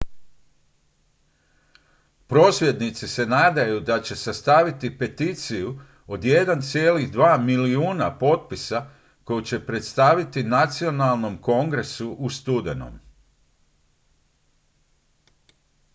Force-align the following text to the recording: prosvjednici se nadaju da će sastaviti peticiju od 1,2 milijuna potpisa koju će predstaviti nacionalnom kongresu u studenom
prosvjednici 2.27 3.07
se 3.07 3.25
nadaju 3.25 3.79
da 3.79 4.01
će 4.01 4.15
sastaviti 4.15 4.97
peticiju 4.97 5.79
od 6.07 6.23
1,2 6.23 7.43
milijuna 7.43 8.17
potpisa 8.17 8.89
koju 9.23 9.41
će 9.41 9.65
predstaviti 9.65 10.43
nacionalnom 10.43 11.37
kongresu 11.37 12.09
u 12.19 12.29
studenom 12.29 12.99